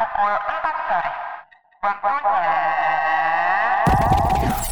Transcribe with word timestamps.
pukul 0.00 0.32
4 0.32 0.88
sore. 0.88 1.10
Waktunya... 1.84 2.56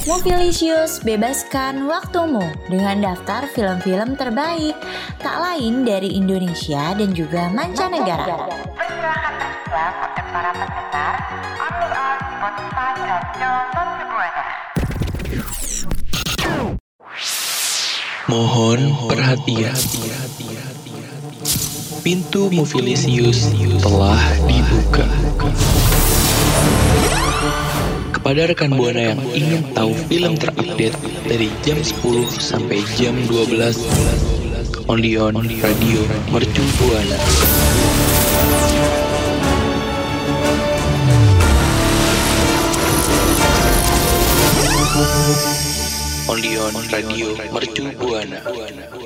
Movilisius, 0.03 0.99
bebaskan 1.07 1.87
waktumu 1.87 2.43
dengan 2.67 3.15
daftar 3.15 3.47
film-film 3.55 4.19
terbaik 4.19 4.75
tak 5.23 5.37
lain 5.39 5.87
dari 5.87 6.19
Indonesia 6.19 6.91
dan 6.99 7.15
juga 7.15 7.47
mancanegara. 7.55 8.51
Mohon 18.27 18.81
perhatian. 19.07 19.77
Pintu 22.03 22.51
Movilisius 22.51 23.55
telah 23.79 24.19
dibuka. 24.51 25.07
Kepada 28.11 28.51
rekan 28.51 28.75
Buana 28.75 29.15
yang 29.15 29.23
ingin 29.31 29.63
tahu 29.71 29.95
film 30.11 30.35
terupdate 30.35 30.99
dari 31.31 31.47
jam 31.63 31.79
10 31.79 32.03
sampai 32.43 32.83
jam 32.99 33.15
12 33.31 33.79
only 34.91 35.15
on 35.15 35.39
Radio 35.63 36.03
Mercu 36.35 36.65
Buana. 36.83 37.19
Only 46.27 46.53
on 46.59 46.75
Radio 46.91 47.29
Mercu 47.55 47.95
Buana. 47.95 49.02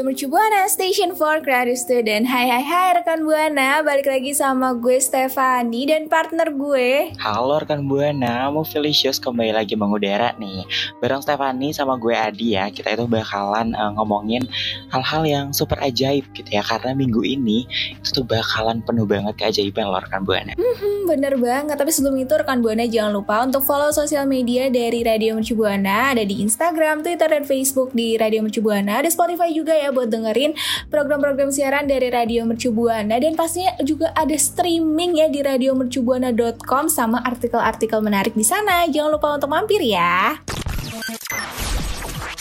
Radio 0.00 0.16
Mercu 0.16 0.32
Buana, 0.32 0.64
Station 0.64 1.12
for 1.12 1.44
Creative 1.44 1.76
Student 1.76 2.24
Hai 2.24 2.48
hai 2.48 2.64
hai 2.64 2.96
rekan 2.96 3.20
Buana, 3.20 3.84
balik 3.84 4.08
lagi 4.08 4.32
sama 4.32 4.72
gue 4.72 4.96
Stefani 4.96 5.84
dan 5.92 6.08
partner 6.08 6.48
gue. 6.56 7.12
Halo 7.20 7.60
rekan 7.60 7.84
Buana, 7.84 8.48
Movilicious 8.48 9.20
kembali 9.20 9.52
lagi 9.52 9.76
mengudara 9.76 10.32
nih. 10.40 10.64
Bareng 11.04 11.20
Stefani 11.20 11.76
sama 11.76 12.00
gue 12.00 12.16
Adi 12.16 12.56
ya 12.56 12.72
Kita 12.72 12.96
itu 12.96 13.04
bakalan 13.04 13.76
uh, 13.76 13.92
ngomongin 14.00 14.40
hal-hal 14.88 15.28
yang 15.28 15.46
super 15.52 15.76
ajaib 15.84 16.24
gitu 16.32 16.48
ya. 16.48 16.64
Karena 16.64 16.96
minggu 16.96 17.20
ini 17.20 17.68
itu 18.00 18.08
tuh 18.08 18.24
bakalan 18.24 18.80
penuh 18.80 19.04
banget 19.04 19.36
keajaiban 19.36 19.84
loh 19.84 20.00
rekan 20.00 20.24
Buana. 20.24 20.56
Hmm 20.56 21.00
bener 21.10 21.34
banget, 21.42 21.74
tapi 21.74 21.90
sebelum 21.90 22.14
itu 22.22 22.30
rekan 22.38 22.62
Buana 22.62 22.86
jangan 22.86 23.10
lupa 23.10 23.42
untuk 23.42 23.66
follow 23.66 23.90
sosial 23.90 24.30
media 24.30 24.70
dari 24.70 25.02
Radio 25.02 25.34
Mercu 25.34 25.58
Buana 25.58 26.14
Ada 26.14 26.22
di 26.22 26.38
Instagram, 26.38 27.02
Twitter, 27.02 27.26
dan 27.26 27.42
Facebook 27.42 27.90
di 27.90 28.14
Radio 28.14 28.46
Mercu 28.46 28.62
Buana 28.62 29.02
Ada 29.02 29.10
Spotify 29.10 29.50
juga 29.50 29.74
ya 29.74 29.89
buat 29.90 30.08
dengerin 30.10 30.56
program-program 30.90 31.50
siaran 31.50 31.86
dari 31.86 32.10
Radio 32.10 32.46
Mercu 32.46 32.70
Buana 32.74 33.18
Dan 33.18 33.36
pastinya 33.36 33.74
juga 33.82 34.10
ada 34.14 34.34
streaming 34.34 35.20
ya 35.20 35.26
di 35.30 35.42
radiomercubuana.com 35.42 36.90
Sama 36.90 37.22
artikel-artikel 37.22 38.00
menarik 38.02 38.34
di 38.34 38.46
sana. 38.46 38.86
Jangan 38.88 39.10
lupa 39.14 39.36
untuk 39.36 39.50
mampir 39.50 39.82
ya. 39.82 40.38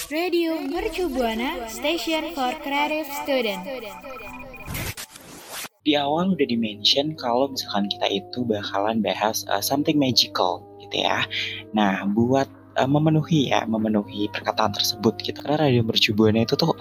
Radio 0.09 0.57
Mercu 0.57 1.05
Buana, 1.05 1.69
Station 1.69 2.33
for 2.33 2.49
Creative 2.65 3.05
Student. 3.21 3.61
Di 5.85 5.93
awal 5.93 6.33
udah 6.33 6.47
di-mention 6.49 7.13
kalau 7.13 7.53
misalkan 7.53 7.85
kita 7.93 8.09
itu 8.09 8.41
bakalan 8.41 9.05
bahas 9.05 9.45
uh, 9.53 9.61
something 9.61 10.01
magical 10.01 10.65
gitu 10.81 11.05
ya. 11.05 11.29
Nah 11.77 12.09
buat 12.09 12.49
uh, 12.81 12.89
memenuhi 12.89 13.53
ya, 13.53 13.69
memenuhi 13.69 14.33
perkataan 14.33 14.73
tersebut 14.73 15.13
gitu. 15.21 15.45
Karena 15.45 15.69
Radio 15.69 15.85
Mercu 15.85 16.17
Buana 16.17 16.41
itu 16.41 16.57
tuh 16.57 16.73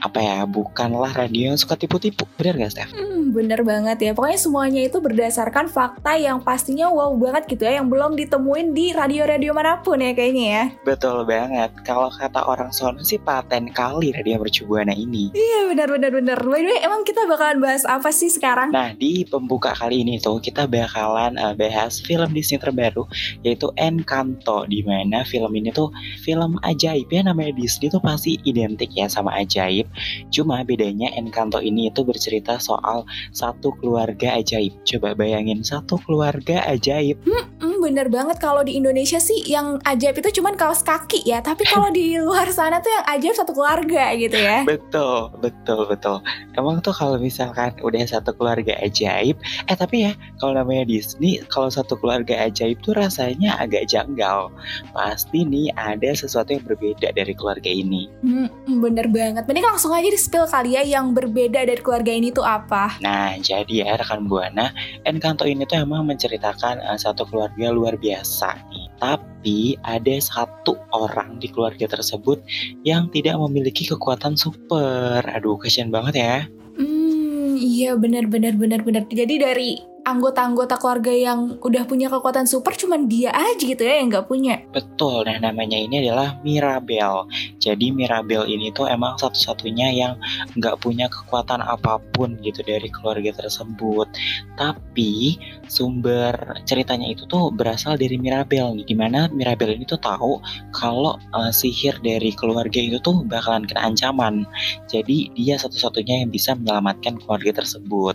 apa 0.00 0.20
ya 0.20 0.44
bukanlah 0.44 1.12
radio 1.16 1.52
yang 1.52 1.58
suka 1.58 1.76
tipu-tipu 1.78 2.28
bener 2.36 2.56
gak 2.60 2.72
Steph? 2.72 2.92
Hmm, 2.92 3.32
bener 3.32 3.64
banget 3.64 3.98
ya. 4.00 4.10
Pokoknya 4.12 4.38
semuanya 4.40 4.80
itu 4.84 4.98
berdasarkan 5.00 5.66
fakta 5.72 6.16
yang 6.20 6.40
pastinya 6.44 6.92
wow 6.92 7.12
banget 7.16 7.56
gitu 7.56 7.62
ya, 7.64 7.80
yang 7.80 7.88
belum 7.88 8.14
ditemuin 8.14 8.76
di 8.76 8.92
radio-radio 8.92 9.50
mana 9.56 9.80
pun 9.80 10.00
ya 10.00 10.12
kayaknya 10.12 10.46
ya. 10.46 10.64
Betul 10.84 11.24
banget. 11.24 11.72
Kalau 11.82 12.12
kata 12.12 12.44
orang 12.44 12.70
sono 12.70 13.00
sih 13.00 13.16
paten 13.20 13.72
kali 13.72 14.12
radio 14.12 14.36
mercubuana 14.36 14.92
ini. 14.92 15.32
Iya 15.32 15.72
bener 15.72 15.88
bener 15.88 16.10
bener. 16.12 16.38
By 16.40 16.60
the 16.60 16.70
way, 16.70 16.80
emang 16.84 17.02
kita 17.08 17.24
bakalan 17.24 17.58
bahas 17.58 17.82
apa 17.88 18.12
sih 18.12 18.28
sekarang? 18.28 18.70
Nah 18.70 18.92
di 18.94 19.24
pembuka 19.24 19.72
kali 19.72 20.04
ini 20.04 20.20
tuh 20.20 20.38
kita 20.38 20.68
bakalan 20.68 21.40
uh, 21.40 21.56
bahas 21.56 21.98
film 22.04 22.30
Disney 22.36 22.60
terbaru 22.60 23.08
yaitu 23.42 23.72
Encanto. 23.80 24.68
di 24.68 24.82
mana 24.82 25.22
film 25.22 25.52
ini 25.54 25.70
tuh 25.70 25.92
film 26.22 26.58
ajaib 26.66 27.06
ya 27.08 27.22
namanya 27.22 27.54
Disney 27.54 27.88
tuh 27.88 28.02
pasti 28.02 28.36
identik 28.44 28.92
ya 28.92 29.06
sama 29.08 29.32
ajaib. 29.38 29.85
Cuma 30.30 30.62
bedanya 30.66 31.10
Encanto 31.16 31.62
ini 31.62 31.88
itu 31.90 32.02
bercerita 32.02 32.58
soal 32.60 33.06
satu 33.32 33.72
keluarga 33.78 34.36
ajaib. 34.38 34.74
Coba 34.84 35.16
bayangin 35.16 35.62
satu 35.62 35.98
keluarga 36.04 36.64
ajaib. 36.68 37.18
Hmm, 37.26 37.80
bener 37.82 38.10
banget 38.10 38.38
kalau 38.42 38.66
di 38.66 38.76
Indonesia 38.78 39.20
sih 39.22 39.46
yang 39.46 39.78
ajaib 39.86 40.18
itu 40.20 40.40
cuman 40.42 40.58
kaos 40.58 40.82
kaki 40.82 41.22
ya, 41.24 41.40
tapi 41.40 41.64
kalau 41.68 41.88
di 41.90 42.16
luar 42.26 42.50
sana 42.50 42.82
tuh 42.82 42.90
yang 42.90 43.06
ajaib 43.18 43.34
satu 43.36 43.52
keluarga 43.54 44.12
gitu 44.18 44.36
ya. 44.36 44.66
Betul, 44.66 45.32
betul, 45.40 45.80
betul. 45.86 46.16
Emang 46.58 46.82
tuh 46.82 46.92
kalau 46.92 47.16
misalkan 47.20 47.72
udah 47.80 48.02
satu 48.06 48.34
keluarga 48.34 48.74
ajaib, 48.82 49.38
eh 49.70 49.76
tapi 49.76 50.08
ya 50.08 50.12
kalau 50.42 50.56
namanya 50.56 50.88
Disney, 50.88 51.40
kalau 51.48 51.70
satu 51.70 51.94
keluarga 51.96 52.34
ajaib 52.46 52.80
tuh 52.82 52.96
rasanya 52.96 53.56
agak 53.60 53.88
janggal. 53.88 54.50
Pasti 54.92 55.46
nih 55.46 55.72
ada 55.76 56.10
sesuatu 56.12 56.54
yang 56.54 56.64
berbeda 56.64 57.12
dari 57.14 57.32
keluarga 57.36 57.70
ini. 57.70 58.08
Hmm, 58.24 58.48
bener 58.80 59.06
banget. 59.10 59.46
Mending 59.46 59.66
langsung 59.76 59.92
aja 59.92 60.08
di 60.08 60.16
spill 60.16 60.48
kali 60.48 60.72
ya 60.72 60.80
yang 60.88 61.12
berbeda 61.12 61.68
dari 61.68 61.76
keluarga 61.84 62.08
ini 62.08 62.32
tuh 62.32 62.40
apa? 62.48 62.96
Nah, 63.04 63.36
jadi 63.36 63.84
ya 63.84 64.00
rekan 64.00 64.24
Buana, 64.24 64.72
Encanto 65.04 65.44
ini 65.44 65.68
tuh 65.68 65.84
emang 65.84 66.08
menceritakan 66.08 66.80
uh, 66.80 66.96
satu 66.96 67.28
keluarga 67.28 67.76
luar 67.76 68.00
biasa 68.00 68.56
nih. 68.72 68.88
Tapi 68.96 69.76
ada 69.84 70.16
satu 70.16 70.80
orang 70.96 71.36
di 71.44 71.52
keluarga 71.52 71.84
tersebut 71.92 72.40
yang 72.88 73.12
tidak 73.12 73.36
memiliki 73.36 73.84
kekuatan 73.84 74.32
super. 74.32 75.20
Aduh, 75.28 75.60
kasihan 75.60 75.92
banget 75.92 76.24
ya. 76.24 76.36
Hmm, 76.80 77.60
iya 77.60 78.00
bener 78.00 78.32
bener 78.32 78.56
bener 78.56 78.80
bener. 78.80 79.04
Jadi 79.12 79.34
dari 79.36 79.76
anggota-anggota 80.06 80.78
keluarga 80.78 81.10
yang 81.10 81.58
udah 81.58 81.82
punya 81.82 82.06
kekuatan 82.06 82.46
super 82.46 82.78
cuman 82.78 83.10
dia 83.10 83.34
aja 83.34 83.58
gitu 83.58 83.82
ya 83.82 83.98
yang 83.98 84.08
nggak 84.14 84.30
punya. 84.30 84.62
Betul, 84.70 85.26
nah 85.26 85.50
namanya 85.50 85.74
ini 85.74 86.06
adalah 86.06 86.38
Mirabel. 86.46 87.26
Jadi 87.58 87.90
Mirabel 87.90 88.46
ini 88.46 88.70
tuh 88.70 88.86
emang 88.86 89.18
satu-satunya 89.18 89.90
yang 89.90 90.14
nggak 90.54 90.78
punya 90.78 91.10
kekuatan 91.10 91.58
apa 91.58 91.98
pun 92.14 92.38
gitu 92.46 92.62
dari 92.62 92.86
keluarga 92.86 93.34
tersebut. 93.34 94.06
Tapi 94.54 95.42
sumber 95.66 96.62
ceritanya 96.62 97.10
itu 97.10 97.26
tuh 97.26 97.50
berasal 97.50 97.98
dari 97.98 98.14
Mirabel 98.14 98.78
nih, 98.78 98.86
di 98.86 98.94
mana 98.94 99.26
Mirabel 99.34 99.74
ini 99.74 99.82
tuh 99.90 99.98
tahu 99.98 100.38
kalau 100.70 101.18
uh, 101.34 101.50
sihir 101.50 101.98
dari 102.06 102.30
keluarga 102.30 102.78
itu 102.78 103.02
tuh 103.02 103.26
bakalan 103.26 103.66
kena 103.66 103.90
ancaman. 103.90 104.46
Jadi 104.86 105.34
dia 105.34 105.58
satu-satunya 105.58 106.22
yang 106.22 106.30
bisa 106.30 106.54
menyelamatkan 106.54 107.18
keluarga 107.18 107.58
tersebut. 107.58 108.14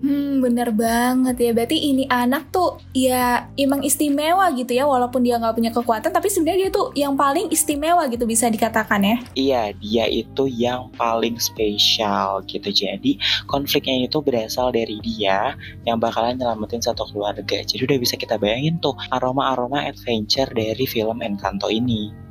Hmm, 0.00 0.44
bener 0.44 0.72
banget 0.72 1.36
ya. 1.40 1.50
Berarti 1.56 1.78
ini 1.78 2.04
anak 2.08 2.52
tuh 2.52 2.80
ya 2.92 3.48
emang 3.56 3.82
istimewa 3.82 4.48
gitu 4.52 4.72
ya, 4.76 4.84
walaupun 4.84 5.24
dia 5.24 5.40
nggak 5.40 5.56
punya 5.56 5.72
kekuatan, 5.72 6.10
tapi 6.12 6.28
sebenarnya 6.28 6.68
dia 6.68 6.70
tuh 6.72 6.86
yang 6.92 7.14
paling 7.14 7.48
istimewa 7.48 8.04
gitu 8.10 8.28
bisa 8.28 8.48
dikatakan 8.50 9.00
ya. 9.02 9.16
Iya, 9.36 9.62
dia 9.78 10.04
itu 10.08 10.44
yang 10.48 10.92
paling 10.96 11.40
spesial 11.40 12.44
gitu. 12.48 12.68
Jadi 12.72 13.16
konfliknya 13.48 14.06
itu 14.06 14.18
berasal 14.20 14.72
dari 14.72 15.00
dia 15.00 15.56
yang 15.88 16.00
bakalan 16.00 16.36
nyelamatin 16.36 16.82
satu 16.82 17.08
keluarga. 17.10 17.62
Jadi 17.64 17.82
udah 17.82 17.98
bisa 17.98 18.14
kita 18.18 18.36
bayangin 18.36 18.76
tuh 18.80 18.94
aroma-aroma 19.12 19.84
adventure 19.86 20.48
dari 20.52 20.84
film 20.84 21.20
Encanto 21.24 21.72
ini. 21.72 22.25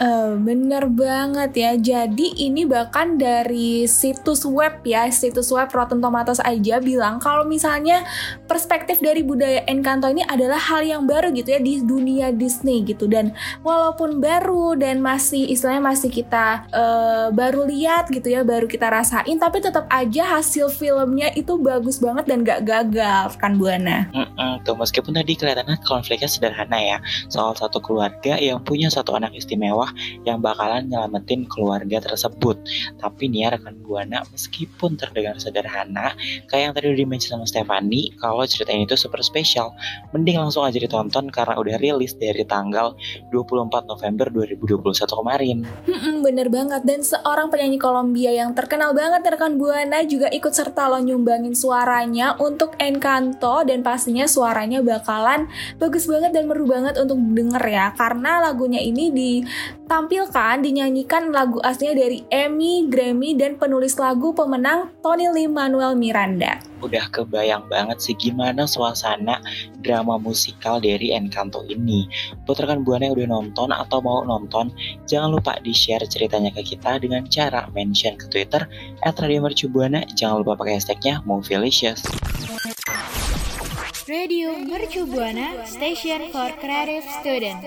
Uh, 0.00 0.40
bener 0.40 0.88
banget 0.88 1.52
ya. 1.52 1.72
Jadi 1.76 2.32
ini 2.40 2.64
bahkan 2.64 3.20
dari 3.20 3.84
situs 3.84 4.48
web 4.48 4.80
ya, 4.86 5.12
situs 5.12 5.52
web 5.52 5.68
Rotten 5.68 6.00
Tomatoes 6.00 6.40
aja 6.40 6.80
bilang 6.80 7.20
kalau 7.20 7.44
misalnya 7.44 8.08
perspektif 8.48 9.02
dari 9.04 9.20
budaya 9.20 9.60
Encanto 9.68 10.08
ini 10.08 10.24
adalah 10.24 10.56
hal 10.56 10.80
yang 10.80 11.04
baru 11.04 11.28
gitu 11.36 11.52
ya 11.52 11.60
di 11.60 11.84
dunia 11.84 12.32
Disney 12.32 12.80
gitu. 12.86 13.04
Dan 13.04 13.36
walaupun 13.60 14.24
baru 14.24 14.72
dan 14.80 15.04
masih 15.04 15.44
istilahnya 15.52 15.84
masih 15.84 16.08
kita 16.08 16.64
uh, 16.72 17.28
baru 17.34 17.68
lihat 17.68 18.08
gitu 18.08 18.32
ya, 18.32 18.40
baru 18.40 18.64
kita 18.64 18.88
rasain, 18.88 19.36
tapi 19.36 19.60
tetap 19.60 19.84
aja 19.92 20.40
hasil 20.40 20.72
filmnya 20.72 21.28
itu 21.36 21.60
bagus 21.60 22.00
banget 22.00 22.24
dan 22.24 22.40
gak 22.40 22.64
gagal 22.64 23.36
kan 23.36 23.60
Buana. 23.60 24.08
Mm 24.16 24.28
-mm, 24.32 24.52
tuh 24.64 24.76
meskipun 24.80 25.12
tadi 25.12 25.36
kelihatannya 25.36 25.76
konfliknya 25.84 26.30
sederhana 26.30 26.80
ya, 26.80 26.98
soal 27.28 27.52
satu 27.52 27.84
keluarga 27.84 28.40
yang 28.40 28.64
punya 28.64 28.88
satu 28.88 29.12
anak 29.12 29.36
istimewa 29.40 29.88
yang 30.28 30.44
bakalan 30.44 30.86
nyelamatin 30.86 31.48
keluarga 31.48 32.04
tersebut. 32.04 32.60
Tapi 33.00 33.32
nih 33.32 33.40
ya 33.40 33.48
rekan 33.56 33.80
Buana 33.80 34.22
meskipun 34.28 35.00
terdengar 35.00 35.40
sederhana, 35.40 36.12
kayak 36.46 36.62
yang 36.70 36.72
tadi 36.76 36.86
udah 36.92 37.00
dimention 37.00 37.32
sama 37.40 37.46
Stefani, 37.48 38.12
kalau 38.20 38.44
cerita 38.44 38.70
ini 38.70 38.84
tuh 38.84 39.00
super 39.00 39.24
spesial, 39.24 39.72
mending 40.12 40.36
langsung 40.36 40.62
aja 40.62 40.76
ditonton 40.76 41.32
karena 41.32 41.56
udah 41.56 41.80
rilis 41.80 42.14
dari 42.14 42.44
tanggal 42.44 42.92
24 43.32 43.88
November 43.88 44.28
2021 44.28 45.18
kemarin. 45.20 45.58
Hmm, 45.88 46.20
bener 46.20 46.52
banget 46.52 46.84
dan 46.84 47.00
seorang 47.00 47.48
penyanyi 47.48 47.80
Kolombia 47.80 48.30
yang 48.30 48.52
terkenal 48.52 48.92
banget 48.92 49.24
rekan 49.26 49.56
Buana 49.56 50.04
juga 50.04 50.28
ikut 50.28 50.52
serta 50.52 50.90
lo 50.90 50.98
nyumbangin 50.98 51.54
suaranya 51.56 52.36
untuk 52.36 52.74
Encanto 52.76 53.62
dan 53.62 53.80
pastinya 53.80 54.26
suaranya 54.26 54.82
bakalan 54.82 55.46
bagus 55.78 56.04
banget 56.10 56.34
dan 56.34 56.50
merdu 56.50 56.66
banget 56.66 56.98
untuk 56.98 57.16
denger 57.16 57.62
ya 57.70 57.86
karena 57.94 58.42
lagunya 58.42 58.82
ini 58.82 59.08
ditampilkan 59.30 60.62
dinyanyikan 60.64 61.30
lagu 61.30 61.62
aslinya 61.62 62.02
dari 62.06 62.18
Emmy, 62.32 62.90
Grammy 62.90 63.38
dan 63.38 63.54
penulis 63.54 63.94
lagu 63.96 64.34
pemenang 64.34 64.90
Tony 65.02 65.30
Lin 65.30 65.54
Manuel 65.54 65.94
Miranda. 65.94 66.58
Udah 66.80 67.06
kebayang 67.12 67.68
banget 67.68 68.00
sih 68.00 68.16
gimana 68.16 68.64
suasana 68.64 69.38
drama 69.84 70.16
musikal 70.16 70.80
dari 70.80 71.12
Encanto 71.12 71.62
ini. 71.68 72.08
Buat 72.48 72.64
rekan 72.64 72.82
Buana 72.82 73.06
yang 73.06 73.14
udah 73.20 73.28
nonton 73.28 73.68
atau 73.70 74.00
mau 74.00 74.24
nonton, 74.24 74.72
jangan 75.04 75.36
lupa 75.36 75.60
di-share 75.60 76.02
ceritanya 76.08 76.50
ke 76.50 76.64
kita 76.64 76.96
dengan 76.98 77.28
cara 77.28 77.68
mention 77.76 78.16
ke 78.16 78.26
Twitter 78.32 78.64
at 79.04 79.20
Radio 79.20 79.44
Mercubuana. 79.44 80.08
Jangan 80.16 80.40
lupa 80.42 80.56
pakai 80.56 80.80
hashtagnya 80.80 81.20
Movielicious. 81.28 82.00
Radio 84.10 84.58
Mercu 84.58 85.06
Buana 85.06 85.62
Station 85.62 86.34
for 86.34 86.50
Creative 86.58 87.06
Student. 87.22 87.62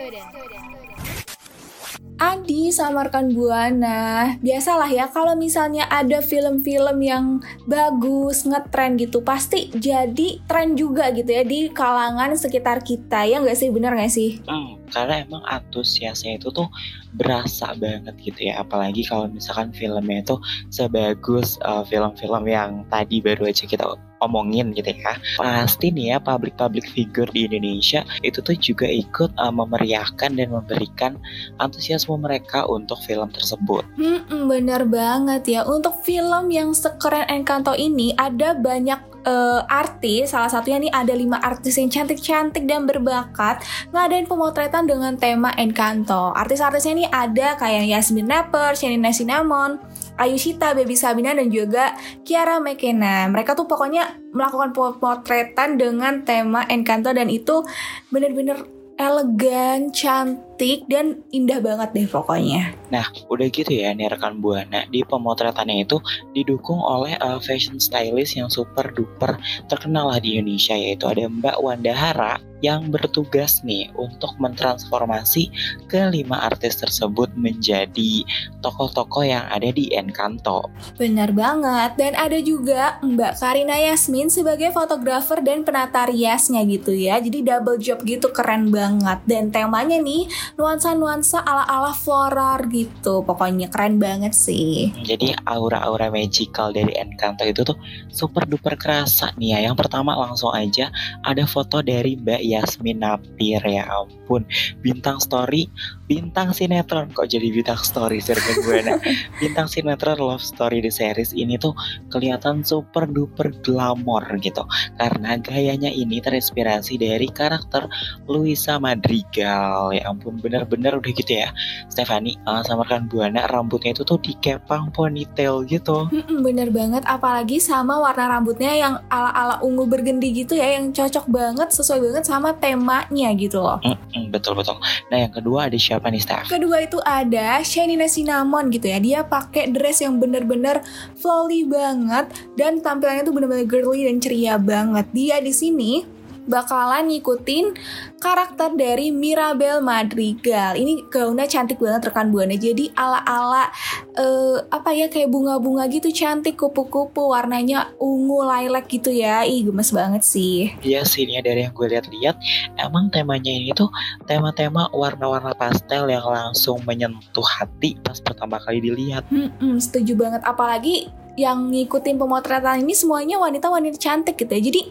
Adi 2.22 2.70
sama 2.70 3.08
rekan 3.08 3.34
Buana. 3.34 4.36
Biasalah 4.44 4.92
ya 4.92 5.10
kalau 5.10 5.34
misalnya 5.34 5.90
ada 5.90 6.22
film-film 6.22 6.98
yang 7.02 7.26
bagus, 7.66 8.46
ngetren 8.46 9.00
gitu 9.00 9.26
Pasti 9.26 9.72
jadi 9.74 10.44
tren 10.46 10.78
juga 10.78 11.10
gitu 11.16 11.32
ya 11.32 11.48
di 11.48 11.72
kalangan 11.72 12.36
sekitar 12.36 12.84
kita. 12.84 13.26
Ya 13.26 13.40
nggak 13.42 13.58
sih, 13.58 13.72
bener 13.72 13.96
nggak 13.96 14.14
sih? 14.14 14.44
Hmm, 14.46 14.83
karena 14.94 15.26
emang 15.26 15.42
antusiasnya 15.50 16.38
itu 16.38 16.54
tuh 16.54 16.70
berasa 17.18 17.74
banget 17.74 18.14
gitu 18.22 18.54
ya. 18.54 18.62
Apalagi 18.62 19.04
kalau 19.10 19.26
misalkan 19.28 19.74
filmnya 19.74 20.22
itu 20.22 20.36
sebagus 20.70 21.58
uh, 21.66 21.82
film-film 21.84 22.46
yang 22.46 22.86
tadi 22.94 23.20
baru 23.20 23.50
aja 23.50 23.66
kita 23.66 23.84
omongin 24.24 24.72
gitu 24.72 24.94
ya. 24.94 25.20
Pasti 25.36 25.92
nih 25.92 26.16
ya 26.16 26.18
public-public 26.24 26.88
figure 26.96 27.30
di 27.36 27.50
Indonesia 27.50 28.08
itu 28.24 28.40
tuh 28.40 28.56
juga 28.56 28.88
ikut 28.88 29.36
uh, 29.36 29.52
memeriahkan 29.52 30.32
dan 30.38 30.48
memberikan 30.54 31.20
antusiasme 31.60 32.16
mereka 32.16 32.64
untuk 32.70 32.98
film 33.04 33.30
tersebut. 33.34 33.84
Hmm, 34.00 34.48
bener 34.48 34.88
banget 34.88 35.60
ya. 35.60 35.62
Untuk 35.68 36.00
film 36.08 36.54
yang 36.54 36.72
sekeren 36.72 37.28
Encanto 37.28 37.76
ini 37.76 38.16
ada 38.16 38.56
banyak 38.56 39.13
eh, 39.24 39.62
artis. 39.68 40.32
Salah 40.32 40.52
satunya 40.52 40.80
nih 40.84 40.92
ada 40.92 41.14
lima 41.16 41.40
artis 41.40 41.80
yang 41.80 41.90
cantik-cantik 41.90 42.68
dan 42.68 42.86
berbakat 42.86 43.64
ngadain 43.96 44.28
pemotretan 44.28 44.86
dengan 44.86 45.16
tema 45.16 45.52
Encanto. 45.56 46.36
Artis-artisnya 46.36 46.94
nih 46.94 47.10
ada 47.10 47.48
kayak 47.58 47.90
Yasmin 47.90 48.28
Rapper, 48.30 48.76
Shanina 48.76 49.10
Cinnamon, 49.10 49.80
Ayushita, 50.20 50.78
Baby 50.78 50.94
Sabina 50.94 51.34
dan 51.34 51.50
juga 51.50 51.98
Kiara 52.22 52.62
McKenna. 52.62 53.26
Mereka 53.34 53.58
tuh 53.58 53.66
pokoknya 53.66 54.22
melakukan 54.30 54.76
pemotretan 54.76 55.82
dengan 55.82 56.22
tema 56.22 56.68
Encanto 56.70 57.10
dan 57.10 57.32
itu 57.34 57.66
bener-bener 58.14 58.83
elegan, 59.02 59.90
cantik, 59.90 60.86
dan 60.86 61.22
indah 61.34 61.60
banget 61.60 61.90
deh 61.94 62.08
pokoknya. 62.10 62.74
Nah, 62.94 63.06
udah 63.30 63.48
gitu 63.50 63.74
ya 63.74 63.92
nih 63.94 64.10
rekan 64.12 64.38
Buana 64.38 64.86
di 64.90 65.02
pemotretannya 65.02 65.86
itu 65.86 65.98
didukung 66.38 66.78
oleh 66.80 67.18
uh, 67.20 67.42
fashion 67.42 67.82
stylist 67.82 68.38
yang 68.38 68.48
super 68.48 68.94
duper 68.94 69.38
terkenal 69.66 70.14
lah 70.14 70.20
di 70.22 70.38
Indonesia 70.38 70.78
yaitu 70.78 71.10
ada 71.10 71.26
Mbak 71.26 71.58
Wanda 71.62 71.94
Hara 71.94 72.36
yang 72.64 72.88
bertugas 72.88 73.60
nih 73.68 73.92
untuk 74.00 74.32
mentransformasi 74.40 75.52
kelima 75.92 76.48
artis 76.48 76.80
tersebut 76.80 77.28
menjadi 77.36 78.24
tokoh-tokoh 78.64 79.28
yang 79.28 79.44
ada 79.52 79.68
di 79.68 79.92
Encanto. 79.92 80.72
Benar 80.96 81.36
banget. 81.36 82.00
Dan 82.00 82.16
ada 82.16 82.40
juga 82.40 83.04
Mbak 83.04 83.34
Karina 83.36 83.76
Yasmin 83.76 84.32
sebagai 84.32 84.72
fotografer 84.72 85.44
dan 85.44 85.68
penata 85.68 86.08
riasnya 86.08 86.64
gitu 86.64 86.96
ya. 86.96 87.20
Jadi 87.20 87.44
double 87.44 87.76
job 87.84 88.00
gitu 88.08 88.32
keren 88.32 88.72
banget. 88.72 89.20
Dan 89.28 89.52
temanya 89.52 90.00
nih 90.00 90.32
nuansa-nuansa 90.56 91.44
ala-ala 91.44 91.92
floral 91.92 92.64
gitu. 92.72 93.28
Pokoknya 93.28 93.68
keren 93.68 94.00
banget 94.00 94.32
sih. 94.32 94.96
Jadi 95.04 95.36
aura-aura 95.44 96.08
magical 96.08 96.72
dari 96.72 96.96
Encanto 96.96 97.44
itu 97.44 97.68
tuh 97.68 97.76
super 98.08 98.48
duper 98.48 98.80
kerasa 98.80 99.36
nih 99.36 99.60
ya. 99.60 99.68
Yang 99.68 99.84
pertama 99.84 100.16
langsung 100.16 100.56
aja 100.56 100.88
ada 101.20 101.44
foto 101.44 101.84
dari 101.84 102.16
Mbak 102.16 102.42
Yasmin 102.54 103.02
Napir 103.02 103.62
ya 103.66 103.90
ampun. 103.90 104.46
Bintang 104.86 105.18
story, 105.20 105.68
bintang 106.14 106.54
sinetron 106.54 107.10
kok 107.10 107.26
jadi 107.26 107.50
bintang 107.50 107.82
story 107.82 108.22
Sergen 108.22 108.62
Buana. 108.62 109.02
bintang 109.42 109.66
sinetron 109.66 110.22
love 110.22 110.46
story 110.46 110.78
di 110.78 110.94
series 110.94 111.34
ini 111.34 111.58
tuh 111.58 111.74
kelihatan 112.14 112.62
super 112.62 113.10
duper 113.10 113.50
glamor 113.66 114.22
gitu. 114.38 114.62
Karena 115.02 115.42
gayanya 115.42 115.90
ini 115.90 116.22
terinspirasi 116.22 117.02
dari 117.02 117.26
karakter 117.34 117.90
Luisa 118.30 118.78
Madrigal. 118.78 119.90
Ya 119.98 120.06
ampun 120.06 120.38
bener-bener 120.38 121.02
udah 121.02 121.12
gitu 121.18 121.34
ya. 121.34 121.50
Stefani 121.90 122.38
uh, 122.46 122.62
sama 122.62 122.86
rekan 122.86 123.10
Buana 123.10 123.50
rambutnya 123.50 123.98
itu 123.98 124.06
tuh 124.06 124.22
dikepang 124.22 124.94
ponytail 124.94 125.66
gitu. 125.66 126.06
Mm-mm, 126.14 126.46
bener 126.46 126.70
banget. 126.70 127.02
Apalagi 127.10 127.58
sama 127.58 127.98
warna 127.98 128.38
rambutnya 128.38 128.70
yang 128.78 128.94
ala-ala 129.10 129.58
ungu 129.66 129.90
bergendi 129.90 130.46
gitu 130.46 130.54
ya. 130.54 130.78
Yang 130.78 130.94
cocok 131.02 131.26
banget, 131.32 131.74
sesuai 131.74 132.00
banget 132.12 132.24
sama 132.30 132.54
temanya 132.54 133.34
gitu 133.34 133.64
loh. 133.64 133.82
Mm-mm, 133.82 134.30
betul 134.30 134.54
betul. 134.54 134.78
Nah 135.10 135.18
yang 135.26 135.34
kedua 135.34 135.72
ada 135.72 135.78
siapa 135.80 136.03
nih 136.10 136.24
Steph? 136.24 136.48
Kedua 136.52 136.84
itu 136.84 137.00
ada 137.04 137.60
Shanina 137.62 138.08
Cinnamon 138.08 138.72
gitu 138.72 138.88
ya. 138.90 139.00
Dia 139.00 139.20
pakai 139.24 139.72
dress 139.72 140.04
yang 140.04 140.20
bener-bener 140.20 140.84
flowy 141.20 141.68
banget 141.68 142.32
dan 142.60 142.80
tampilannya 142.84 143.24
tuh 143.24 143.36
bener-bener 143.36 143.68
girly 143.68 144.08
dan 144.08 144.18
ceria 144.24 144.56
banget. 144.60 145.06
Dia 145.16 145.40
di 145.40 145.54
sini 145.56 146.13
bakalan 146.48 147.08
ngikutin 147.10 147.76
karakter 148.20 148.72
dari 148.76 149.12
Mirabel 149.12 149.84
Madrigal. 149.84 150.76
Ini 150.80 151.08
gaunnya 151.12 151.48
cantik 151.48 151.80
banget 151.80 152.12
rekan 152.12 152.32
buana. 152.32 152.56
Jadi 152.56 152.92
ala-ala 152.96 153.68
eh, 154.16 154.58
apa 154.72 154.90
ya 154.96 155.08
kayak 155.12 155.32
bunga-bunga 155.32 155.88
gitu 155.92 156.12
cantik 156.12 156.60
kupu-kupu 156.60 157.32
warnanya 157.32 157.92
ungu 158.00 158.44
lilac 158.44 158.88
gitu 158.88 159.12
ya. 159.12 159.44
Ih 159.44 159.68
gemes 159.68 159.92
banget 159.92 160.24
sih. 160.24 160.72
Iya 160.84 161.04
sih 161.04 161.28
ini 161.28 161.40
dari 161.44 161.68
yang 161.68 161.76
gue 161.76 161.88
lihat-lihat 161.92 162.36
emang 162.80 163.12
temanya 163.12 163.52
ini 163.52 163.72
tuh 163.76 163.92
tema-tema 164.28 164.88
warna-warna 164.92 165.52
pastel 165.56 166.08
yang 166.08 166.24
langsung 166.24 166.80
menyentuh 166.88 167.46
hati 167.46 167.96
pas 168.04 168.20
pertama 168.20 168.60
kali 168.64 168.80
dilihat. 168.84 169.28
Hmm, 169.32 169.80
setuju 169.80 170.16
banget. 170.16 170.42
Apalagi 170.44 171.12
yang 171.34 171.74
ngikutin 171.74 172.22
pemotretan 172.22 172.86
ini 172.86 172.94
semuanya 172.94 173.42
wanita-wanita 173.42 173.98
cantik 173.98 174.38
gitu 174.38 174.52
ya. 174.54 174.62
Jadi 174.62 174.82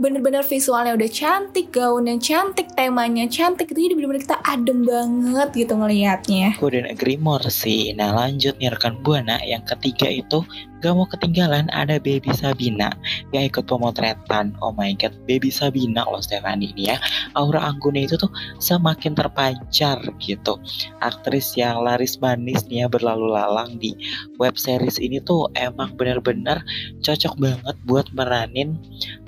bener-bener 0.00 0.40
visualnya 0.40 0.96
udah 0.96 1.10
cantik, 1.12 1.68
gaunnya 1.68 2.16
cantik, 2.16 2.72
temanya 2.72 3.28
cantik 3.28 3.68
gitu. 3.68 3.84
Jadi 3.84 3.94
bener-bener 3.96 4.22
kita 4.24 4.40
adem 4.44 4.84
banget 4.88 5.48
gitu 5.52 5.72
ngelihatnya. 5.76 6.56
Agree 6.88 7.20
more 7.20 7.44
sih. 7.52 7.92
Nah 7.92 8.16
lanjut 8.16 8.56
nih 8.56 8.72
rekan 8.72 8.96
Buana 9.00 9.40
yang 9.44 9.64
ketiga 9.68 10.08
itu 10.08 10.40
gak 10.80 10.96
mau 10.96 11.06
ketinggalan 11.06 11.68
ada 11.70 12.00
Baby 12.00 12.32
Sabina 12.32 12.90
yang 13.30 13.46
ikut 13.46 13.68
pemotretan. 13.68 14.56
Oh 14.64 14.72
my 14.74 14.96
god, 14.96 15.14
Baby 15.28 15.52
Sabina 15.52 16.08
loh 16.08 16.24
Stefani 16.24 16.72
ini 16.72 16.90
ya. 16.90 16.96
Aura 17.36 17.60
anggunnya 17.68 18.08
itu 18.08 18.16
tuh 18.16 18.32
semakin 18.58 19.14
terpancar 19.14 20.00
gitu. 20.18 20.56
Aktris 21.04 21.54
yang 21.54 21.84
laris 21.84 22.16
manis 22.18 22.64
nih 22.66 22.84
ya 22.84 22.86
berlalu 22.88 23.32
lalang 23.32 23.76
di 23.76 23.92
web 24.40 24.56
series 24.56 24.96
ini 24.96 25.20
tuh 25.20 25.46
emang 25.56 25.94
bener-bener 25.94 26.64
cocok 27.04 27.36
banget 27.36 27.76
buat 27.84 28.08
meranin 28.16 28.80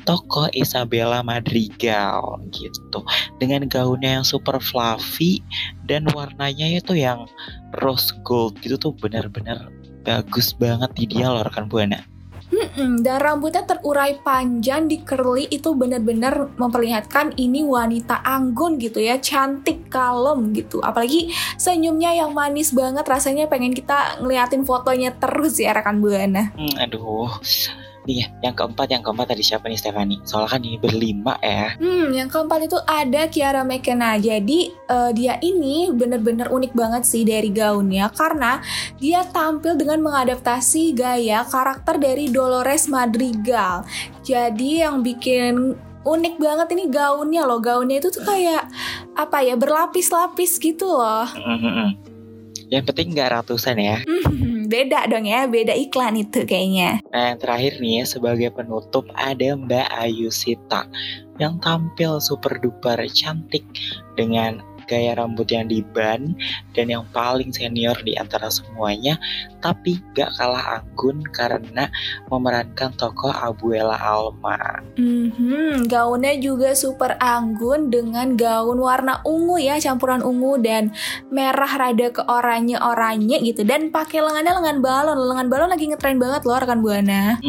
tokoh 0.03 0.51
Isabella 0.53 1.23
Madrigal 1.23 2.43
gitu 2.51 3.01
dengan 3.39 3.71
gaunnya 3.71 4.21
yang 4.21 4.27
super 4.27 4.59
fluffy 4.59 5.39
dan 5.87 6.07
warnanya 6.11 6.79
itu 6.83 6.99
yang 6.99 7.27
rose 7.81 8.11
gold 8.27 8.59
gitu 8.61 8.75
tuh 8.79 8.93
bener-bener 8.99 9.59
bagus 10.03 10.53
banget 10.53 10.91
di 10.99 11.05
dia 11.07 11.31
loh 11.31 11.47
rekan 11.47 11.71
buana 11.71 12.03
Mm-mm, 12.53 13.01
dan 13.01 13.17
rambutnya 13.17 13.65
terurai 13.65 14.21
panjang 14.21 14.85
di 14.85 15.01
curly 15.01 15.49
itu 15.49 15.73
benar-benar 15.73 16.53
memperlihatkan 16.61 17.33
ini 17.41 17.65
wanita 17.65 18.21
anggun 18.21 18.77
gitu 18.77 19.01
ya, 19.01 19.17
cantik, 19.17 19.89
kalem 19.89 20.53
gitu. 20.53 20.85
Apalagi 20.85 21.33
senyumnya 21.57 22.13
yang 22.13 22.37
manis 22.37 22.77
banget, 22.77 23.09
rasanya 23.09 23.49
pengen 23.49 23.73
kita 23.73 24.21
ngeliatin 24.21 24.69
fotonya 24.69 25.17
terus 25.17 25.57
ya 25.57 25.73
rekan 25.73 26.05
buana. 26.05 26.53
Hmm, 26.53 26.77
aduh 26.77 27.33
nih 28.03 28.17
ya, 28.23 28.27
yang 28.51 28.55
keempat, 28.59 28.89
yang 28.91 29.03
keempat 29.03 29.31
tadi 29.31 29.43
siapa 29.47 29.71
nih 29.71 29.79
Stefani? 29.79 30.17
Soalnya 30.27 30.51
kan 30.51 30.63
ini 30.63 30.79
berlima 30.79 31.39
ya. 31.39 31.79
Hmm, 31.79 32.11
yang 32.11 32.27
keempat 32.27 32.67
itu 32.67 32.79
ada 32.83 33.31
Kiara 33.31 33.63
McKenna. 33.63 34.19
Jadi 34.19 34.75
eh, 34.75 35.11
dia 35.15 35.39
ini 35.39 35.91
bener-bener 35.95 36.51
unik 36.51 36.73
banget 36.75 37.03
sih 37.07 37.23
dari 37.23 37.51
gaunnya 37.55 38.11
karena 38.11 38.59
dia 38.99 39.23
tampil 39.27 39.79
dengan 39.79 40.03
mengadaptasi 40.03 40.99
gaya 40.99 41.47
karakter 41.47 42.03
dari 42.03 42.27
Dolores 42.27 42.91
Madrigal. 42.91 43.87
Jadi 44.27 44.83
yang 44.83 45.07
bikin 45.07 45.79
unik 46.03 46.35
banget 46.43 46.69
ini 46.75 46.85
gaunnya 46.91 47.47
loh. 47.47 47.63
Gaunnya 47.63 48.03
itu 48.03 48.11
tuh 48.11 48.27
kayak 48.27 48.67
apa 49.15 49.47
ya 49.47 49.55
berlapis-lapis 49.55 50.59
gitu 50.59 50.91
loh. 50.91 51.31
Mm-mm. 51.39 51.95
Yang 52.73 52.85
penting 52.91 53.15
nggak 53.15 53.31
ratusan 53.31 53.77
ya. 53.79 53.99
Beda 54.73 55.05
dong 55.05 55.29
ya, 55.29 55.45
beda 55.45 55.77
iklan 55.77 56.17
itu 56.17 56.49
kayaknya. 56.49 57.05
Nah 57.13 57.37
yang 57.37 57.39
terakhir 57.45 57.77
nih 57.77 57.93
ya, 58.01 58.05
sebagai 58.09 58.49
penutup 58.57 59.05
ada 59.13 59.53
Mbak 59.53 59.89
Ayu 60.01 60.33
Sita 60.33 60.89
yang 61.37 61.61
tampil 61.61 62.17
super 62.25 62.57
duper 62.57 62.97
cantik 63.13 63.69
dengan 64.17 64.65
gaya 64.89 65.15
rambut 65.17 65.49
yang 65.49 65.69
diban 65.69 66.35
dan 66.73 66.87
yang 66.91 67.05
paling 67.15 67.51
senior 67.55 67.97
di 68.03 68.17
antara 68.17 68.49
semuanya 68.49 69.17
tapi 69.63 70.03
gak 70.15 70.35
kalah 70.37 70.83
anggun 70.83 71.23
karena 71.31 71.87
memerankan 72.29 72.91
tokoh 72.99 73.31
Abuela 73.31 73.97
Alma 73.97 74.83
Mhm, 74.93 75.89
gaunnya 75.89 76.37
juga 76.37 76.77
super 76.77 77.17
anggun 77.17 77.89
dengan 77.89 78.37
gaun 78.37 78.77
warna 78.77 79.25
ungu 79.25 79.57
ya, 79.57 79.81
campuran 79.81 80.21
ungu 80.21 80.61
dan 80.61 80.93
merah 81.33 81.69
rada 81.69 82.13
ke 82.13 82.21
oranye-oranye 82.21 83.41
gitu 83.41 83.65
dan 83.65 83.89
pakai 83.89 84.21
lengannya 84.21 84.53
lengan 84.53 84.79
balon. 84.85 85.17
Lengan 85.17 85.49
balon 85.49 85.69
lagi 85.73 85.89
ngetren 85.89 86.21
banget 86.21 86.45
loh 86.45 86.61
rekan 86.61 86.85
Buana. 86.85 87.41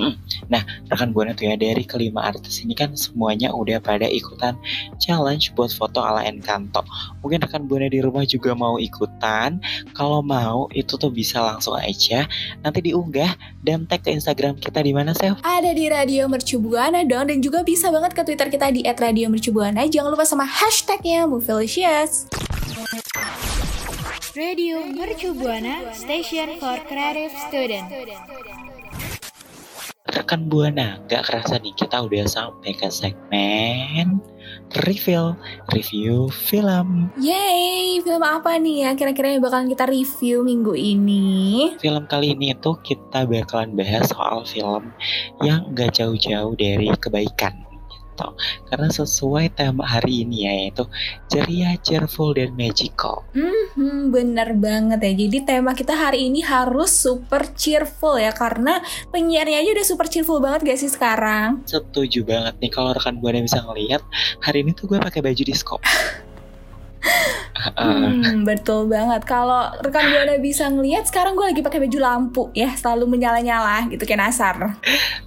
rekan 0.88 1.10
buana 1.12 1.34
tuh 1.34 1.50
ya 1.50 1.56
dari 1.58 1.84
kelima 1.84 2.30
artis 2.30 2.62
ini 2.62 2.78
kan 2.78 2.94
semuanya 2.94 3.50
udah 3.52 3.82
pada 3.82 4.06
ikutan 4.06 4.54
challenge 5.02 5.52
buat 5.58 5.74
foto 5.74 6.00
ala 6.00 6.24
Encanto. 6.24 6.86
Mungkin 7.24 7.40
rekan 7.40 7.64
buana 7.66 7.88
di 7.88 8.04
rumah 8.04 8.28
juga 8.28 8.52
mau 8.52 8.76
ikutan. 8.76 9.64
Kalau 9.96 10.20
mau 10.20 10.68
itu 10.76 11.00
tuh 11.00 11.08
bisa 11.10 11.40
langsung 11.40 11.80
aja 11.80 12.28
nanti 12.60 12.84
diunggah 12.84 13.34
dan 13.64 13.88
tag 13.88 14.04
ke 14.04 14.12
Instagram 14.12 14.60
kita 14.60 14.84
di 14.84 14.92
mana 14.92 15.16
Sel? 15.16 15.40
Ada 15.42 15.72
di 15.72 15.88
Radio 15.88 16.28
Mercu 16.28 16.60
Buana 16.60 17.08
dong 17.08 17.32
dan 17.32 17.40
juga 17.40 17.64
bisa 17.64 17.88
banget 17.88 18.12
ke 18.12 18.22
Twitter 18.28 18.52
kita 18.52 18.68
di 18.76 18.84
@radiomercubuana. 18.84 19.88
Jangan 19.88 20.12
lupa 20.12 20.28
sama 20.28 20.44
hashtagnya 20.44 21.24
Movilicious. 21.24 22.28
Radio 24.36 24.84
Mercu 24.84 25.32
Buana 25.32 25.96
Station 25.96 26.60
for 26.60 26.76
Creative 26.90 27.32
Student. 27.48 27.88
Rekan 30.10 30.52
buana, 30.52 31.00
gak 31.08 31.32
kerasa 31.32 31.62
nih 31.64 31.74
kita 31.80 32.04
udah 32.04 32.26
sampai 32.28 32.76
ke 32.76 32.90
segmen 32.92 34.20
reveal 34.86 35.38
review 35.72 36.30
film. 36.34 37.10
Yay, 37.18 38.02
film 38.02 38.24
apa 38.24 38.58
nih 38.58 38.88
ya 38.88 38.92
kira-kira 38.98 39.34
yang 39.34 39.42
bakalan 39.44 39.70
kita 39.70 39.86
review 39.90 40.42
minggu 40.42 40.74
ini? 40.74 41.24
Film 41.78 42.06
kali 42.10 42.34
ini 42.34 42.54
tuh 42.58 42.78
kita 42.82 43.26
bakalan 43.30 43.78
bahas 43.78 44.10
soal 44.10 44.46
film 44.46 44.94
yang 45.42 45.70
gak 45.78 45.98
jauh-jauh 45.98 46.54
dari 46.58 46.90
kebaikan 46.98 47.73
Karena 48.70 48.90
sesuai 48.90 49.58
tema 49.58 49.84
hari 49.86 50.26
ini 50.26 50.46
ya 50.46 50.54
yaitu 50.66 50.84
ceria, 51.30 51.76
cheerful, 51.82 52.34
dan 52.38 52.54
magical. 52.54 53.26
Hmm, 53.34 54.14
bener 54.14 54.54
banget 54.58 55.00
ya. 55.02 55.14
Jadi 55.26 55.38
tema 55.46 55.74
kita 55.74 55.98
hari 55.98 56.30
ini 56.30 56.46
harus 56.46 56.94
super 56.94 57.50
cheerful 57.58 58.18
ya 58.22 58.32
karena 58.34 58.80
penyiarnya 59.10 59.66
aja 59.66 59.70
udah 59.74 59.86
super 59.86 60.08
cheerful 60.10 60.38
banget 60.38 60.74
gak 60.74 60.80
sih 60.80 60.92
sekarang? 60.92 61.66
Setuju 61.66 62.22
banget 62.26 62.56
nih 62.62 62.72
kalau 62.72 62.94
rekan 62.94 63.18
buana 63.18 63.42
bisa 63.42 63.62
ngeliat 63.66 64.02
hari 64.42 64.62
ini 64.62 64.72
tuh 64.78 64.90
gue 64.90 65.02
pakai 65.02 65.22
baju 65.26 65.44
disco. 65.44 65.78
Heeh. 67.54 67.96
Hmm, 68.10 68.44
betul 68.50 68.90
banget. 68.90 69.24
Kalau 69.28 69.72
rekan 69.84 70.10
buana 70.10 70.36
bisa 70.42 70.68
ngeliat 70.68 71.06
sekarang 71.08 71.38
gue 71.38 71.46
lagi 71.54 71.62
pakai 71.62 71.80
baju 71.84 72.00
lampu 72.00 72.44
ya, 72.56 72.74
selalu 72.74 73.18
menyala-nyala 73.18 73.88
gitu 73.92 74.04
kayak 74.04 74.30
nasar. 74.30 74.56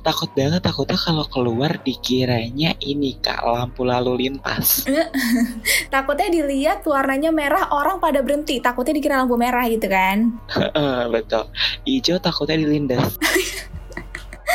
takut 0.07 0.31
banget 0.39 0.63
takutnya 0.63 0.95
kalau 0.95 1.27
keluar 1.27 1.83
dikiranya 1.83 2.79
ini 2.79 3.19
kak 3.19 3.43
lampu 3.43 3.83
lalu 3.83 4.27
lintas. 4.27 4.87
Takutnya 5.95 6.31
dilihat 6.31 6.87
warnanya 6.87 7.35
merah 7.35 7.71
orang 7.75 7.99
pada 7.99 8.23
berhenti, 8.23 8.63
takutnya 8.63 8.95
dikira 8.97 9.23
lampu 9.23 9.35
merah 9.35 9.67
gitu 9.67 9.87
kan. 9.91 10.35
Heeh, 10.57 10.99
betul. 11.11 11.51
Ijo 11.87 12.19
takutnya 12.23 12.59
dilindas. 12.59 13.19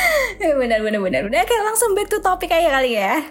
bener 0.61 0.79
bener 0.81 0.99
bener. 1.01 1.21
Udah 1.27 1.41
kayak 1.45 1.63
langsung 1.65 1.93
back 1.93 2.09
to 2.09 2.17
topik 2.19 2.51
aja 2.51 2.69
kali 2.81 2.97
ya. 2.97 3.21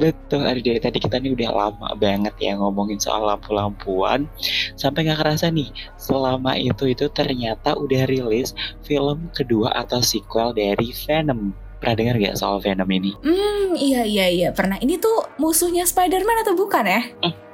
Betul, 0.00 0.48
Ari 0.48 0.64
dari 0.64 0.80
tadi 0.80 0.96
kita 0.96 1.20
nih 1.20 1.36
udah 1.36 1.50
lama 1.52 1.92
banget 2.00 2.32
ya 2.40 2.56
ngomongin 2.56 2.96
soal 2.96 3.28
lampu-lampuan 3.28 4.24
Sampai 4.72 5.04
gak 5.04 5.20
kerasa 5.20 5.52
nih, 5.52 5.68
selama 6.00 6.56
itu 6.56 6.88
itu 6.88 7.04
ternyata 7.12 7.76
udah 7.76 8.08
rilis 8.08 8.56
film 8.80 9.28
kedua 9.36 9.76
atau 9.76 10.00
sequel 10.00 10.56
dari 10.56 10.88
Venom 11.04 11.52
Pernah 11.80 11.96
dengar 11.96 12.14
gak 12.20 12.36
soal 12.36 12.60
Venom 12.60 12.88
ini? 12.92 13.12
Hmm, 13.24 13.72
iya 13.76 14.04
iya 14.04 14.26
iya 14.28 14.48
pernah. 14.52 14.76
Ini 14.76 15.00
tuh 15.00 15.36
musuhnya 15.40 15.88
Spider-Man 15.88 16.44
atau 16.44 16.52
bukan 16.52 16.84
ya? 16.84 17.00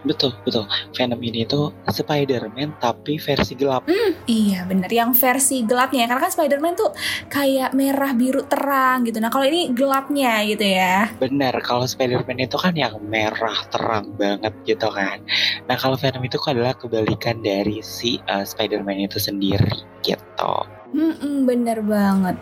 Betul, 0.07 0.31
betul 0.47 0.65
Venom 0.95 1.21
ini 1.21 1.43
tuh 1.45 1.75
Spider-Man 1.91 2.79
tapi 2.79 3.19
versi 3.19 3.59
gelap 3.59 3.85
Iya 4.27 4.67
bener, 4.67 4.91
yang 4.91 5.11
versi 5.13 5.67
gelapnya 5.67 6.07
ya. 6.07 6.09
Karena 6.11 6.23
kan 6.23 6.33
Spider-Man 6.33 6.75
tuh 6.79 6.91
kayak 7.27 7.75
merah 7.75 8.15
biru 8.15 8.47
terang 8.47 9.03
gitu. 9.07 9.19
Nah 9.19 9.31
kalau 9.31 9.47
ini 9.47 9.71
gelapnya 9.75 10.43
gitu 10.47 10.67
ya. 10.67 11.11
Benar, 11.19 11.59
kalau 11.63 11.85
Spider-Man 11.87 12.47
itu 12.47 12.57
kan 12.59 12.75
yang 12.79 12.95
merah 13.03 13.59
terang 13.71 14.15
banget 14.15 14.55
gitu 14.65 14.89
kan 14.91 15.19
Nah 15.67 15.77
kalau 15.79 15.99
Venom 15.99 16.23
itu 16.23 16.39
adalah 16.47 16.75
kebalikan 16.79 17.43
dari 17.43 17.83
si 17.83 18.23
uh, 18.31 18.47
Spider-Man 18.47 19.11
itu 19.11 19.19
sendiri 19.19 19.83
gitu 20.07 20.55
Hmm, 20.97 21.45
bener 21.45 21.85
banget. 21.85 22.41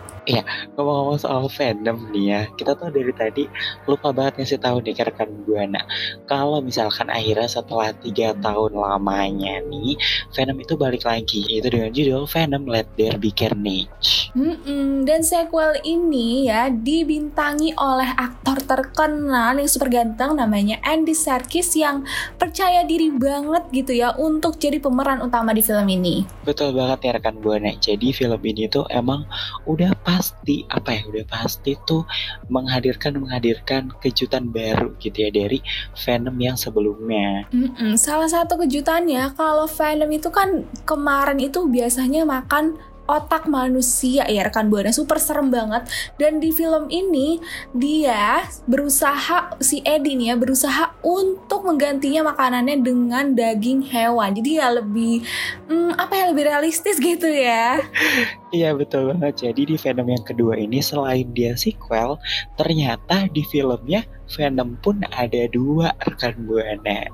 Ngomong-ngomong 0.75 1.19
soal 1.21 1.45
Venom 1.53 2.09
nih 2.11 2.25
ya, 2.25 2.41
kita 2.57 2.73
tuh 2.75 2.89
dari 2.89 3.13
tadi 3.13 3.45
lupa 3.85 4.11
banget 4.11 4.41
ngasih 4.41 4.61
tahu 4.61 4.81
nih 4.81 4.97
ke 4.97 5.05
rekan 5.05 5.31
Buana. 5.45 5.85
Kalau 6.25 6.65
misalkan 6.65 7.13
akhirnya 7.13 7.47
setelah 7.47 7.93
tiga 8.01 8.33
tahun 8.41 8.73
lamanya 8.73 9.61
nih, 9.69 9.95
Venom 10.33 10.59
itu 10.61 10.75
balik 10.81 11.05
lagi, 11.05 11.45
itu 11.45 11.69
dengan 11.69 11.93
judul 11.93 12.25
Venom 12.25 12.65
Let 12.65 12.89
There 12.97 13.21
Be 13.21 13.29
Carnage. 13.31 14.33
Mm-mm, 14.35 15.05
Dan 15.05 15.21
sequel 15.23 15.79
ini 15.85 16.49
ya 16.49 16.73
dibintangi 16.73 17.77
oleh 17.77 18.09
aktor 18.17 18.59
terkenal 18.65 19.61
yang 19.61 19.69
super 19.69 19.93
ganteng 19.93 20.35
namanya 20.35 20.81
Andy 20.83 21.15
Serkis 21.15 21.77
yang 21.77 22.03
percaya 22.41 22.83
diri 22.83 23.13
banget 23.13 23.69
gitu 23.71 23.93
ya 23.95 24.17
untuk 24.17 24.57
jadi 24.57 24.81
pemeran 24.81 25.21
utama 25.21 25.53
di 25.53 25.61
film 25.61 25.87
ini. 25.87 26.25
Betul 26.43 26.73
banget 26.75 26.99
ya 27.05 27.11
rekan 27.21 27.37
Buana. 27.39 27.71
Jadi 27.79 28.11
film 28.11 28.41
ini 28.43 28.67
tuh 28.67 28.89
emang 28.91 29.29
udah 29.69 29.93
pasti 30.15 30.63
apa 30.71 30.95
ya, 30.95 31.03
udah 31.11 31.27
pasti 31.27 31.75
tuh 31.83 32.07
menghadirkan 32.47 33.19
menghadirkan 33.19 33.91
kejutan 33.99 34.55
baru 34.55 34.95
gitu 35.03 35.27
ya 35.27 35.31
dari 35.35 35.59
Venom 35.99 36.39
yang 36.39 36.55
sebelumnya. 36.55 37.51
Mm-mm, 37.51 37.99
Salah 37.99 38.31
satu 38.31 38.55
kejutannya 38.63 39.35
kalau 39.35 39.67
Venom 39.67 40.11
itu 40.15 40.31
kan 40.31 40.63
kemarin 40.87 41.43
itu 41.43 41.67
biasanya 41.67 42.23
makan 42.23 42.79
otak 43.05 43.45
manusia 43.45 44.25
ya 44.25 44.49
rekan 44.49 44.73
buana 44.73 44.89
super 44.93 45.21
serem 45.21 45.53
banget. 45.53 45.85
Dan 46.17 46.41
di 46.41 46.51
film 46.53 46.89
ini 46.89 47.41
dia 47.77 48.45
berusaha 48.65 49.61
si 49.61 49.85
Eddie 49.85 50.17
nih 50.17 50.33
ya 50.33 50.37
berusaha 50.41 50.85
untuk 51.05 51.69
menggantinya 51.69 52.33
makanannya 52.33 52.81
dengan 52.81 53.37
daging 53.37 53.85
hewan. 53.93 54.33
Jadi 54.33 54.51
ya 54.57 54.69
lebih 54.73 55.21
hmm, 55.69 56.01
apa 56.01 56.13
ya 56.17 56.25
lebih 56.33 56.45
realistis 56.49 56.97
gitu 56.97 57.29
ya 57.29 57.81
Iya 58.55 58.71
betul 58.79 59.11
banget. 59.11 59.51
Jadi 59.51 59.75
di 59.75 59.77
Venom 59.77 60.07
yang 60.07 60.23
kedua 60.23 60.55
ini 60.55 60.79
selain 60.79 61.27
dia 61.35 61.59
sequel, 61.59 62.15
ternyata 62.55 63.27
di 63.35 63.43
filmnya 63.51 64.07
Venom 64.31 64.79
pun 64.79 65.03
ada 65.11 65.51
dua 65.51 65.91
rekan 66.07 66.47
buana. 66.47 67.11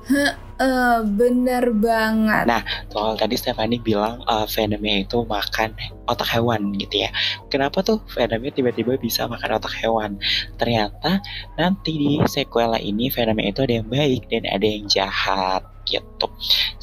Eh 0.60 0.98
bener 1.16 1.72
banget 1.72 2.44
Soal 2.92 3.16
tadi 3.16 3.40
Stephanie 3.40 3.80
bilang 3.80 4.20
uh, 4.28 4.44
Venomnya 4.44 5.08
itu 5.08 5.24
makan 5.24 5.72
otak 6.04 6.28
hewan 6.28 6.76
gitu 6.76 7.08
ya. 7.08 7.10
Kenapa 7.48 7.80
tuh 7.80 8.04
Venomnya 8.12 8.52
tiba-tiba 8.52 9.00
bisa 9.00 9.24
makan 9.24 9.56
otak 9.56 9.72
hewan? 9.80 10.20
Ternyata 10.60 11.24
nanti 11.56 11.96
di 11.96 12.12
sequel 12.28 12.76
ini 12.84 13.08
Venomnya 13.08 13.48
itu 13.48 13.64
ada 13.64 13.74
yang 13.80 13.88
baik 13.88 14.28
dan 14.28 14.44
ada 14.44 14.66
yang 14.68 14.84
jahat 14.92 15.64
gitu. 15.88 16.28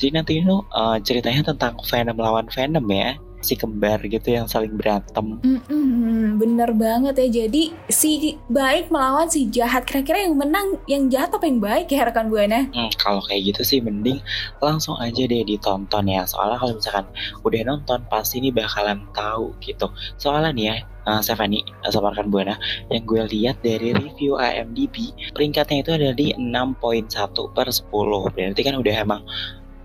Jadi 0.02 0.10
nanti 0.18 0.34
itu 0.42 0.66
uh, 0.74 0.98
ceritanya 1.06 1.54
tentang 1.54 1.78
Venom 1.86 2.18
lawan 2.18 2.50
Venom 2.50 2.90
ya. 2.90 3.14
Si 3.48 3.56
kembar 3.56 4.04
gitu 4.04 4.27
yang 4.27 4.51
saling 4.51 4.75
berantem. 4.75 5.39
Mm-mm, 5.39 6.36
bener 6.36 6.75
banget 6.75 7.16
ya. 7.16 7.27
Jadi 7.48 7.72
si 7.88 8.36
baik 8.51 8.92
melawan 8.92 9.32
si 9.32 9.48
jahat. 9.48 9.88
Kira-kira 9.88 10.27
yang 10.27 10.36
menang 10.36 10.75
yang 10.92 11.08
jahat 11.08 11.32
apa 11.32 11.48
yang 11.48 11.63
baik 11.63 11.88
ya 11.88 12.04
rekan 12.04 12.27
buana? 12.27 12.68
Hmm, 12.75 12.92
kalau 13.00 13.24
kayak 13.24 13.56
gitu 13.56 13.62
sih 13.63 13.80
mending 13.80 14.20
langsung 14.60 15.00
aja 15.00 15.24
deh 15.24 15.48
ditonton 15.48 16.12
ya. 16.12 16.27
Soalnya 16.27 16.60
kalau 16.60 16.74
misalkan 16.75 17.08
udah 17.48 17.62
nonton 17.63 18.00
pasti 18.12 18.44
ini 18.44 18.51
bakalan 18.51 19.08
tahu 19.16 19.56
gitu. 19.63 19.88
Soalnya 20.20 20.51
nih 20.51 20.66
ya, 20.68 20.75
uh, 21.08 21.22
Stephanie 21.24 21.63
sama 21.88 22.12
rekan 22.12 22.27
Buana 22.27 22.60
yang 22.92 23.08
gue 23.08 23.24
lihat 23.32 23.63
dari 23.63 23.96
review 23.96 24.36
IMDb 24.36 25.16
peringkatnya 25.32 25.80
itu 25.82 25.92
ada 25.96 26.10
di 26.12 26.36
6.1 26.36 27.56
per 27.56 27.68
10 27.72 27.88
berarti 28.36 28.62
kan 28.62 28.75
udah 28.75 28.96
emang 29.00 29.22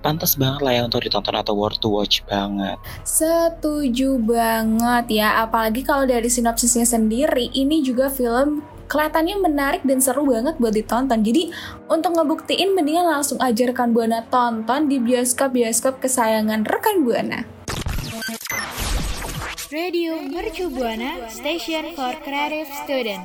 pantas 0.02 0.34
banget 0.34 0.60
lah 0.60 0.72
ya 0.74 0.82
untuk 0.82 1.06
ditonton 1.06 1.38
atau 1.38 1.54
worth 1.54 1.78
to 1.78 1.88
watch 1.88 2.26
banget. 2.26 2.76
Setuju 3.06 4.18
banget 4.18 5.22
ya, 5.22 5.40
apalagi 5.46 5.86
kalau 5.86 6.04
dari 6.04 6.26
sinopsisnya 6.26 6.84
sendiri, 6.84 7.48
ini 7.54 7.80
juga 7.86 8.10
film 8.10 8.66
kelihatannya 8.92 9.40
menarik 9.40 9.82
dan 9.88 10.04
seru 10.04 10.28
banget 10.28 10.60
buat 10.60 10.76
ditonton. 10.76 11.24
Jadi 11.24 11.48
untuk 11.88 12.12
ngebuktiin 12.12 12.76
mendingan 12.76 13.08
langsung 13.08 13.40
aja 13.40 13.64
rekan 13.64 13.96
Buana 13.96 14.20
tonton 14.28 14.90
di 14.90 15.00
bioskop-bioskop 15.00 16.04
kesayangan 16.04 16.68
rekan 16.68 17.00
Buana. 17.00 17.48
Radio 19.72 20.20
Mercu 20.20 20.68
Buana 20.68 21.24
Station 21.32 21.96
for 21.96 22.12
Creative 22.20 22.68
Student. 22.84 23.24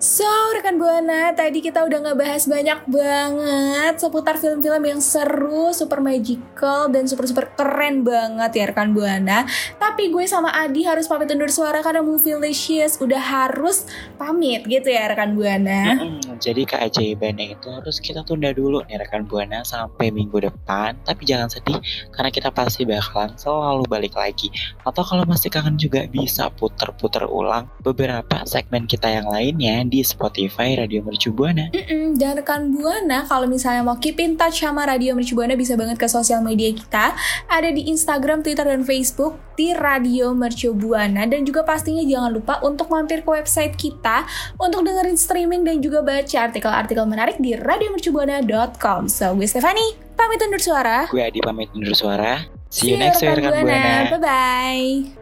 So, 0.00 0.24
rekan 0.56 0.80
Buana, 0.80 1.36
tadi 1.36 1.60
kita 1.60 1.84
udah 1.84 2.00
ngebahas 2.00 2.48
banyak 2.48 2.88
banget 2.88 4.00
seputar 4.00 4.40
film-film 4.40 4.80
yang 4.88 4.96
seru, 4.96 5.76
super 5.76 6.00
magical, 6.00 6.88
dan 6.88 7.04
super-super 7.04 7.52
keren 7.52 8.00
banget 8.00 8.48
ya 8.56 8.64
rekan 8.72 8.96
Buana. 8.96 9.44
Tapi 9.76 10.08
gue 10.08 10.24
sama 10.24 10.56
Adi 10.56 10.88
harus 10.88 11.04
pamit 11.04 11.28
undur 11.28 11.52
suara 11.52 11.84
karena 11.84 12.00
movie 12.00 12.32
Licious 12.32 12.96
udah 12.96 13.20
harus 13.20 13.84
pamit 14.16 14.64
gitu 14.64 14.88
ya 14.88 15.04
rekan 15.12 15.36
Buana. 15.36 16.00
Mm-mm, 16.00 16.40
jadi 16.40 16.64
keajaibannya 16.64 17.60
itu 17.60 17.68
harus 17.68 18.00
kita 18.00 18.24
tunda 18.24 18.56
dulu 18.56 18.80
nih 18.88 19.04
rekan 19.04 19.28
Buana 19.28 19.68
sampai 19.68 20.08
minggu 20.08 20.48
depan. 20.48 20.96
Tapi 21.04 21.28
jangan 21.28 21.52
sedih 21.52 21.76
karena 22.08 22.32
kita 22.32 22.48
pasti 22.48 22.88
bakalan 22.88 23.36
selalu 23.36 23.84
balik 23.84 24.16
lagi. 24.16 24.48
Atau 24.80 25.04
kalau 25.04 25.28
masih 25.28 25.52
kangen 25.52 25.76
juga 25.76 26.08
bisa 26.08 26.48
puter-puter 26.56 27.28
ulang 27.28 27.68
beberapa 27.84 28.48
segmen 28.48 28.88
kita 28.88 29.12
yang 29.12 29.28
lainnya 29.28 29.89
di 29.90 30.06
Spotify 30.06 30.78
Radio 30.78 31.02
Mercu 31.02 31.34
Buana. 31.34 31.66
Mm-mm, 31.74 32.14
dan 32.14 32.38
rekan 32.38 32.70
Buana 32.70 33.26
kalau 33.26 33.50
misalnya 33.50 33.82
mau 33.82 33.98
keep 33.98 34.22
in 34.22 34.38
touch 34.38 34.62
sama 34.62 34.86
Radio 34.86 35.18
Mercu 35.18 35.34
Buana 35.34 35.58
bisa 35.58 35.74
banget 35.74 35.98
ke 35.98 36.06
sosial 36.06 36.40
media 36.46 36.70
kita. 36.70 37.18
Ada 37.50 37.74
di 37.74 37.90
Instagram, 37.90 38.46
Twitter, 38.46 38.62
dan 38.62 38.86
Facebook 38.86 39.36
di 39.58 39.74
Radio 39.74 40.30
Mercu 40.30 40.70
Buana. 40.70 41.26
Dan 41.26 41.42
juga 41.42 41.66
pastinya 41.66 42.06
jangan 42.06 42.30
lupa 42.30 42.62
untuk 42.62 42.86
mampir 42.88 43.26
ke 43.26 43.28
website 43.28 43.74
kita 43.74 44.24
untuk 44.62 44.86
dengerin 44.86 45.18
streaming 45.18 45.66
dan 45.66 45.82
juga 45.82 46.06
baca 46.06 46.38
artikel-artikel 46.46 47.04
menarik 47.04 47.36
di 47.42 47.58
radiomercubuana.com. 47.58 49.10
So, 49.10 49.34
gue 49.34 49.50
Stefani, 49.50 49.98
pamit 50.14 50.38
undur 50.46 50.62
suara. 50.62 51.10
Gue 51.10 51.26
Adi 51.26 51.42
pamit 51.42 51.68
undur 51.74 51.92
suara. 51.92 52.46
See 52.70 52.94
you 52.94 53.02
next 53.02 53.18
week 53.18 53.34
rekan 53.34 53.66
Buana. 53.66 54.14
Bye-bye. 54.14 55.19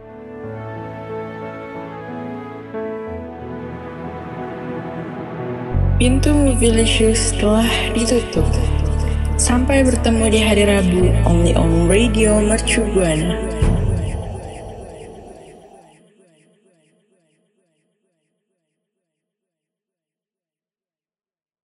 Pintu 5.99 6.31
Movilicious 6.31 7.35
telah 7.35 7.67
ditutup. 7.91 8.47
Sampai 9.35 9.83
bertemu 9.83 10.31
di 10.31 10.39
hari 10.39 10.63
Rabu, 10.63 11.11
only 11.27 11.51
on 11.59 11.91
Radio 11.91 12.39
Mercu. 12.39 12.87